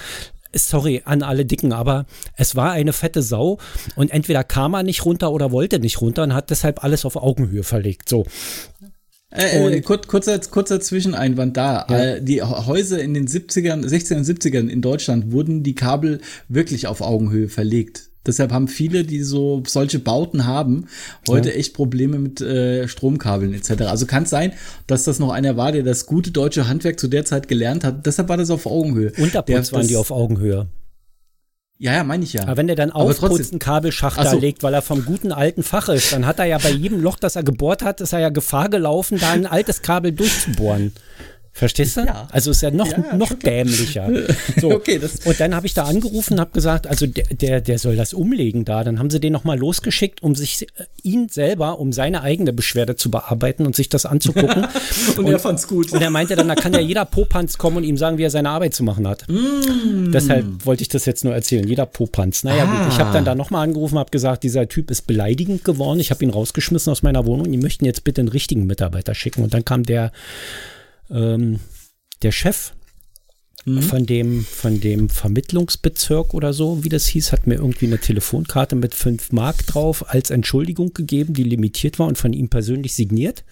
[0.55, 3.57] Sorry an alle Dicken, aber es war eine fette Sau
[3.95, 7.15] und entweder kam er nicht runter oder wollte nicht runter und hat deshalb alles auf
[7.15, 8.07] Augenhöhe verlegt.
[8.07, 8.25] So.
[9.35, 11.87] Äh, äh, kurz, kurzer, kurzer Zwischeneinwand da.
[11.89, 11.97] Ja.
[11.97, 16.87] Äh, die Häuser in den 70ern, 60ern und 70ern in Deutschland wurden die Kabel wirklich
[16.87, 18.09] auf Augenhöhe verlegt.
[18.25, 20.87] Deshalb haben viele, die so solche Bauten haben,
[21.27, 21.55] heute ja.
[21.55, 23.81] echt Probleme mit äh, Stromkabeln etc.
[23.81, 24.53] Also kann es sein,
[24.87, 28.05] dass das noch einer war, der das gute deutsche Handwerk zu der Zeit gelernt hat.
[28.05, 29.11] Deshalb war das auf Augenhöhe.
[29.17, 30.67] Unterputz waren die auf Augenhöhe.
[31.83, 32.43] Ja, ja, meine ich ja.
[32.43, 34.23] Aber wenn der dann aufputzen Kabelschacht so.
[34.23, 37.01] da legt, weil er vom guten alten Fach ist, dann hat er ja bei jedem
[37.01, 40.93] Loch, das er gebohrt hat, ist er ja Gefahr gelaufen, da ein altes Kabel durchzubohren.
[41.55, 42.01] Verstehst du?
[42.01, 42.27] Ja.
[42.31, 44.09] Also ist ja noch, ja, noch dämlicher.
[44.59, 44.71] So.
[44.71, 47.95] okay, und dann habe ich da angerufen und habe gesagt, also der, der, der soll
[47.95, 48.83] das umlegen da.
[48.83, 52.95] Dann haben sie den nochmal losgeschickt, um sich äh, ihn selber, um seine eigene Beschwerde
[52.95, 54.65] zu bearbeiten und sich das anzugucken.
[55.07, 55.91] und, und er fand's gut.
[55.93, 58.31] Und er meinte dann, da kann ja jeder Popanz kommen und ihm sagen, wie er
[58.31, 59.27] seine Arbeit zu machen hat.
[59.27, 60.11] Mm.
[60.11, 61.67] Deshalb wollte ich das jetzt nur erzählen.
[61.67, 62.43] Jeder Popanz.
[62.43, 62.83] Naja, ah.
[62.83, 62.93] gut.
[62.93, 65.99] Ich habe dann da nochmal angerufen, habe gesagt, dieser Typ ist beleidigend geworden.
[65.99, 67.51] Ich habe ihn rausgeschmissen aus meiner Wohnung.
[67.51, 69.43] Die möchten jetzt bitte einen richtigen Mitarbeiter schicken.
[69.43, 70.11] Und dann kam der
[71.09, 71.59] ähm,
[72.21, 72.73] der Chef
[73.65, 73.81] mhm.
[73.81, 78.75] von dem, von dem Vermittlungsbezirk oder so, wie das hieß, hat mir irgendwie eine Telefonkarte
[78.75, 83.43] mit 5 Mark drauf als Entschuldigung gegeben, die limitiert war und von ihm persönlich signiert.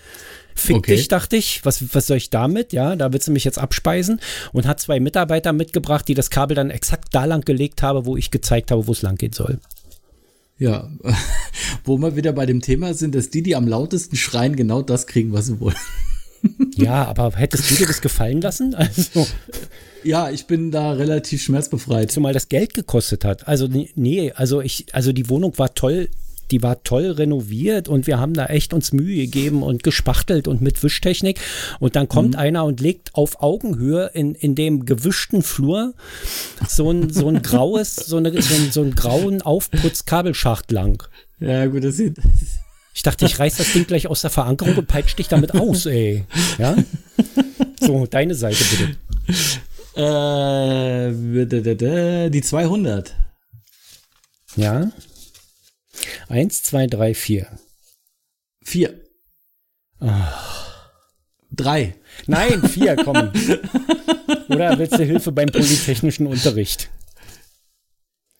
[0.54, 0.96] Fick okay.
[0.96, 1.64] dich, dachte ich.
[1.64, 2.74] Was, was soll ich damit?
[2.74, 4.20] Ja, da willst du mich jetzt abspeisen.
[4.52, 8.18] Und hat zwei Mitarbeiter mitgebracht, die das Kabel dann exakt da lang gelegt habe, wo
[8.18, 9.60] ich gezeigt habe, wo es lang gehen soll.
[10.58, 10.92] Ja,
[11.86, 15.08] wo wir wieder bei dem Thema sind, dass die, die am lautesten schreien, genau das
[15.08, 15.78] kriegen, was sie wollen.
[16.76, 18.76] Ja, aber hättest du dir das gefallen lassen?
[18.76, 19.28] Also.
[20.04, 22.12] Ja, ich bin da relativ schmerzbefreit.
[22.12, 23.48] Zumal das Geld gekostet hat.
[23.48, 26.10] Also, nee, also ich, also die Wohnung war toll
[26.52, 30.62] die war toll renoviert und wir haben da echt uns Mühe gegeben und gespachtelt und
[30.62, 31.40] mit Wischtechnik.
[31.80, 32.40] Und dann kommt mhm.
[32.40, 35.94] einer und legt auf Augenhöhe in, in dem gewischten Flur
[36.68, 41.04] so ein, so ein graues, so, eine, so, ein, so einen grauen Aufputzkabelschacht lang.
[41.40, 42.18] Ja, gut, das sieht.
[42.94, 45.86] Ich dachte, ich reiß das Ding gleich aus der Verankerung und peitsch dich damit aus,
[45.86, 46.26] ey.
[46.58, 46.76] Ja?
[47.80, 48.98] So, deine Seite bitte.
[49.96, 51.12] Äh,
[52.30, 53.16] die 200.
[54.56, 54.92] Ja.
[56.28, 57.48] Eins, zwei, drei, vier.
[58.64, 59.00] Vier.
[60.00, 60.92] Ach.
[61.52, 61.96] Drei.
[62.28, 63.32] Nein, vier, komm.
[64.50, 66.90] Oder willst du Hilfe beim polytechnischen Unterricht?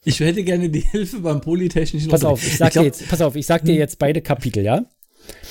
[0.04, 2.46] Ich hätte gerne die Hilfe beim polytechnischen pass Unterricht.
[2.46, 3.80] Auf, ich sag ich glaub, dir jetzt, pass auf, ich sag dir hm?
[3.80, 4.86] jetzt beide Kapitel, ja?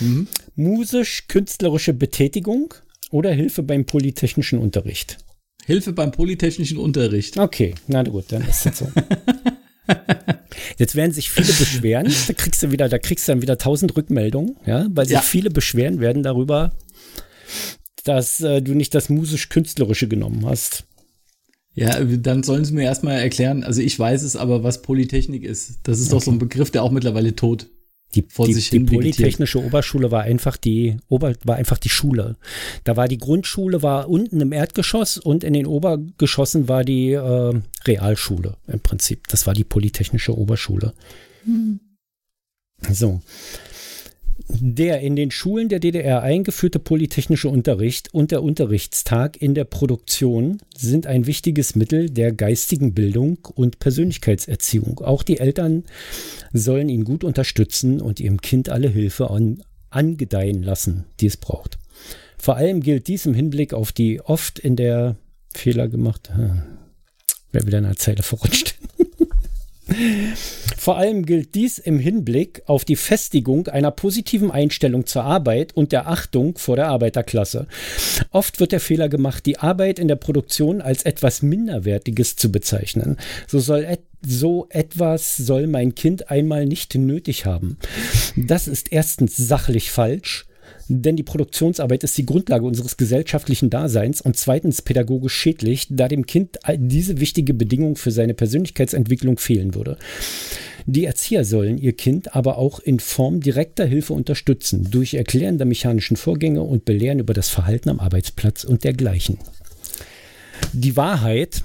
[0.00, 0.26] Mhm.
[0.56, 2.74] Musisch-künstlerische Betätigung
[3.10, 5.18] oder Hilfe beim polytechnischen Unterricht?
[5.64, 7.38] Hilfe beim polytechnischen Unterricht.
[7.38, 8.90] Okay, na gut, dann ist das so.
[10.78, 13.96] Jetzt werden sich viele beschweren, da kriegst du wieder, da kriegst du dann wieder tausend
[13.96, 15.20] Rückmeldungen, ja, weil sich ja.
[15.20, 16.72] viele beschweren werden darüber,
[18.04, 20.84] dass äh, du nicht das musisch-künstlerische genommen hast.
[21.74, 25.78] Ja, dann sollen sie mir erstmal erklären, also ich weiß es, aber was Polytechnik ist.
[25.84, 26.16] Das ist okay.
[26.16, 27.68] doch so ein Begriff, der auch mittlerweile tot
[28.14, 32.36] die, vor die, sich die Polytechnische Oberschule war einfach die Ober, war einfach die Schule.
[32.84, 37.60] Da war die Grundschule war unten im Erdgeschoss und in den Obergeschossen war die äh,
[37.86, 39.28] Realschule im Prinzip.
[39.28, 40.92] Das war die Polytechnische Oberschule.
[41.44, 41.80] Hm.
[42.90, 43.20] So.
[44.58, 50.58] Der in den Schulen der DDR eingeführte polytechnische Unterricht und der Unterrichtstag in der Produktion
[50.76, 55.00] sind ein wichtiges Mittel der geistigen Bildung und Persönlichkeitserziehung.
[55.00, 55.84] Auch die Eltern
[56.52, 61.78] sollen ihn gut unterstützen und ihrem Kind alle Hilfe an, angedeihen lassen, die es braucht.
[62.36, 65.16] Vor allem gilt dies im Hinblick auf die oft in der
[65.54, 66.62] Fehler gemacht, äh,
[67.52, 68.76] wer wieder in einer Zeile verrutscht.
[70.76, 75.92] Vor allem gilt dies im Hinblick auf die Festigung einer positiven Einstellung zur Arbeit und
[75.92, 77.66] der Achtung vor der Arbeiterklasse.
[78.30, 83.18] Oft wird der Fehler gemacht, die Arbeit in der Produktion als etwas Minderwertiges zu bezeichnen.
[83.46, 87.78] So soll et so etwas soll mein Kind einmal nicht nötig haben.
[88.36, 90.46] Das ist erstens sachlich falsch
[90.90, 96.26] denn die Produktionsarbeit ist die Grundlage unseres gesellschaftlichen Daseins und zweitens pädagogisch schädlich, da dem
[96.26, 99.96] Kind diese wichtige Bedingung für seine Persönlichkeitsentwicklung fehlen würde.
[100.86, 105.66] Die Erzieher sollen ihr Kind aber auch in Form direkter Hilfe unterstützen, durch Erklären der
[105.66, 109.38] mechanischen Vorgänge und Belehren über das Verhalten am Arbeitsplatz und dergleichen.
[110.72, 111.62] Die Wahrheit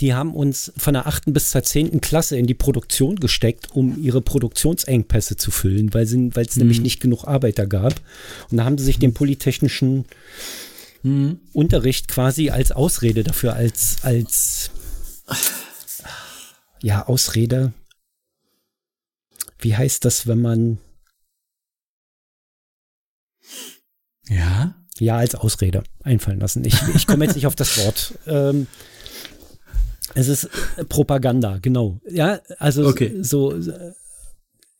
[0.00, 4.02] die haben uns von der achten bis zur zehnten Klasse in die Produktion gesteckt, um
[4.02, 6.34] ihre Produktionsengpässe zu füllen, weil es mhm.
[6.56, 8.00] nämlich nicht genug Arbeiter gab.
[8.50, 10.04] Und da haben sie sich den polytechnischen
[11.02, 11.40] mhm.
[11.52, 14.70] Unterricht quasi als Ausrede dafür, als, als
[16.82, 17.72] ja, Ausrede.
[19.58, 20.78] Wie heißt das, wenn man
[24.28, 24.74] ja?
[24.98, 26.64] Ja, als Ausrede einfallen lassen.
[26.64, 28.14] Ich, ich komme jetzt nicht auf das Wort.
[28.26, 28.66] Ähm,
[30.14, 30.48] es ist
[30.88, 32.00] Propaganda, genau.
[32.08, 33.16] Ja, also okay.
[33.20, 33.54] so,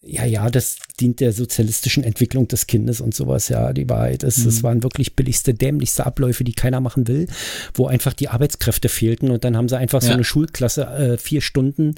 [0.00, 4.38] ja, ja, das dient der sozialistischen Entwicklung des Kindes und sowas, ja, die Wahrheit ist,
[4.38, 4.48] mhm.
[4.48, 7.26] es waren wirklich billigste, dämlichste Abläufe, die keiner machen will,
[7.74, 10.08] wo einfach die Arbeitskräfte fehlten und dann haben sie einfach ja.
[10.08, 11.96] so eine Schulklasse äh, vier Stunden,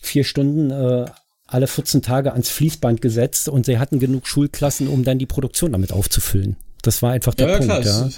[0.00, 1.06] vier Stunden äh,
[1.46, 5.72] alle 14 Tage ans Fließband gesetzt und sie hatten genug Schulklassen, um dann die Produktion
[5.72, 6.56] damit aufzufüllen.
[6.82, 7.82] Das war einfach der ja, Punkt.
[7.82, 8.10] Klar,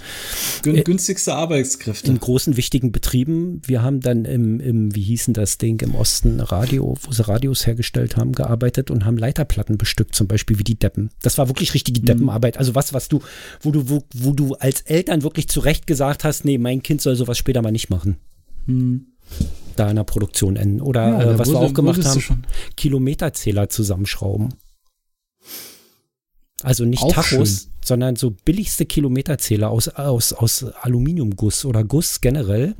[0.64, 0.72] ja.
[0.72, 2.10] Äh, günstigste Arbeitskräfte.
[2.10, 3.60] In großen, wichtigen Betrieben.
[3.64, 7.66] Wir haben dann im, im, wie hießen das Ding, im Osten Radio, wo sie Radios
[7.66, 11.10] hergestellt haben, gearbeitet und haben Leiterplatten bestückt, zum Beispiel wie die Deppen.
[11.22, 12.06] Das war wirklich richtige mhm.
[12.06, 12.56] Deppenarbeit.
[12.56, 13.20] Also was, was du,
[13.60, 17.02] wo du, wo, wo du als Eltern wirklich zu Recht gesagt hast, nee, mein Kind
[17.02, 18.16] soll sowas später mal nicht machen.
[18.66, 19.06] Mhm
[19.76, 20.80] da in der Produktion enden.
[20.80, 22.44] Oder ja, äh, was wurde, wir auch gemacht haben,
[22.76, 24.54] Kilometerzähler zusammenschrauben.
[26.64, 27.70] Also nicht auch Tachos, schön.
[27.84, 32.74] sondern so billigste Kilometerzähler aus, aus, aus Aluminiumguss oder Guss generell.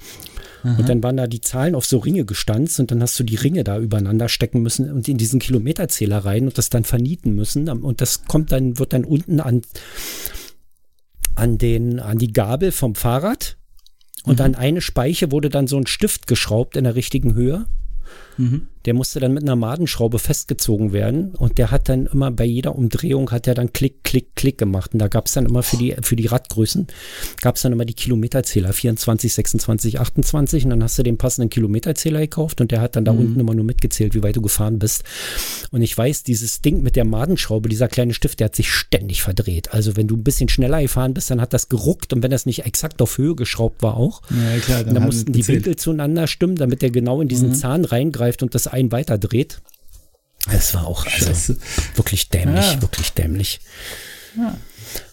[0.62, 0.78] Aha.
[0.78, 3.36] Und dann waren da die Zahlen auf so Ringe gestanzt und dann hast du die
[3.36, 7.68] Ringe da übereinander stecken müssen und in diesen Kilometerzähler rein und das dann vernieten müssen.
[7.68, 9.60] Und das kommt dann, wird dann unten an,
[11.34, 13.58] an den, an die Gabel vom Fahrrad
[14.24, 14.44] Und mhm.
[14.46, 17.66] an eine Speiche wurde dann so ein Stift geschraubt in der richtigen Höhe.
[18.36, 18.68] Mhm.
[18.84, 22.76] Der musste dann mit einer Madenschraube festgezogen werden und der hat dann immer bei jeder
[22.76, 24.92] Umdrehung hat er dann Klick, Klick, Klick gemacht.
[24.92, 26.86] Und da gab es dann immer für die, für die Radgrößen,
[27.40, 31.48] gab es dann immer die Kilometerzähler, 24, 26, 28 und dann hast du den passenden
[31.48, 33.20] Kilometerzähler gekauft und der hat dann da mhm.
[33.20, 35.04] unten immer nur mitgezählt, wie weit du gefahren bist.
[35.70, 39.22] Und ich weiß, dieses Ding mit der Madenschraube, dieser kleine Stift, der hat sich ständig
[39.22, 39.72] verdreht.
[39.72, 42.44] Also wenn du ein bisschen schneller gefahren bist, dann hat das geruckt und wenn das
[42.44, 46.26] nicht exakt auf Höhe geschraubt war auch, ja, klar, dann, dann mussten die Winkel zueinander
[46.26, 47.54] stimmen, damit der genau in diesen mhm.
[47.54, 49.62] Zahn reingreift und das einen weiter dreht.
[50.52, 51.54] Es war auch also
[51.94, 52.82] wirklich dämlich, ja.
[52.82, 53.60] wirklich dämlich.
[54.36, 54.58] Ja.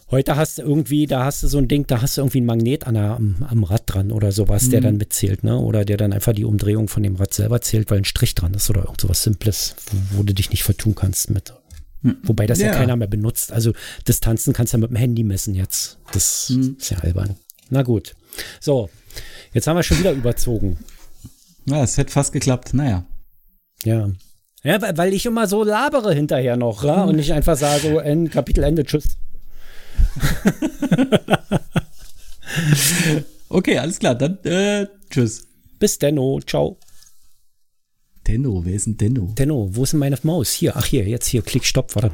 [0.09, 2.45] Heute hast du irgendwie, da hast du so ein Ding, da hast du irgendwie ein
[2.45, 4.71] Magnet an der, am, am, Rad dran oder sowas, mhm.
[4.71, 5.57] der dann mitzählt, ne?
[5.57, 8.53] Oder der dann einfach die Umdrehung von dem Rad selber zählt, weil ein Strich dran
[8.53, 11.53] ist oder irgend sowas Simples, wo, wo du dich nicht vertun kannst mit.
[12.01, 12.17] Mhm.
[12.23, 12.67] Wobei das ja.
[12.67, 12.73] ja.
[12.73, 13.53] keiner mehr benutzt.
[13.53, 13.71] Also
[14.05, 15.97] Distanzen kannst du ja mit dem Handy messen jetzt.
[16.11, 16.75] Das mhm.
[16.77, 17.37] ist ja albern.
[17.69, 18.15] Na gut.
[18.59, 18.89] So,
[19.53, 20.77] jetzt haben wir schon wieder überzogen.
[21.65, 22.73] Ja, es hätte fast geklappt.
[22.73, 23.05] Naja.
[23.83, 24.09] Ja.
[24.63, 27.03] Ja, weil ich immer so labere hinterher noch, ja?
[27.03, 29.17] und nicht einfach sage, so, in Kapitel Ende, tschüss.
[33.49, 35.47] okay, alles klar, dann äh, tschüss.
[35.79, 36.77] Bis Denno, ciao.
[38.27, 39.33] Denno, wer ist denn Denno?
[39.35, 40.51] Denno, wo ist denn meine Maus?
[40.51, 42.11] Hier, ach hier, jetzt hier, klick, stopp, warte.